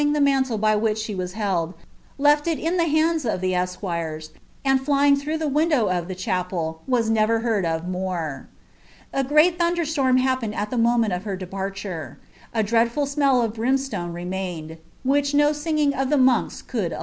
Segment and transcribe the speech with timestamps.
[0.01, 1.75] ■ mantle 1^ which the was held,
[2.17, 4.31] left it in the hands of the esquires,'
[4.65, 8.49] JjrinK thraugb the window of the chapel, was never heard of more.
[9.13, 12.17] t thunder storm happened at the moment of her departure;
[12.51, 16.63] a 1 Huell of brimstoae remained, which" no singing of the monks.